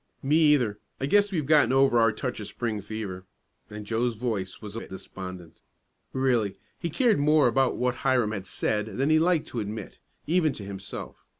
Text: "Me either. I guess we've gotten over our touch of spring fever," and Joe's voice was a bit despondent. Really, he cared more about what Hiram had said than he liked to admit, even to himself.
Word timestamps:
"Me 0.23 0.35
either. 0.35 0.79
I 0.99 1.05
guess 1.05 1.31
we've 1.31 1.45
gotten 1.45 1.71
over 1.71 1.99
our 1.99 2.11
touch 2.11 2.39
of 2.39 2.47
spring 2.47 2.81
fever," 2.81 3.27
and 3.69 3.85
Joe's 3.85 4.15
voice 4.15 4.59
was 4.59 4.75
a 4.75 4.79
bit 4.79 4.89
despondent. 4.89 5.61
Really, 6.11 6.55
he 6.79 6.89
cared 6.89 7.19
more 7.19 7.45
about 7.45 7.77
what 7.77 7.97
Hiram 8.01 8.31
had 8.31 8.47
said 8.47 8.97
than 8.97 9.11
he 9.11 9.19
liked 9.19 9.47
to 9.49 9.59
admit, 9.59 9.99
even 10.25 10.53
to 10.53 10.63
himself. 10.65 11.23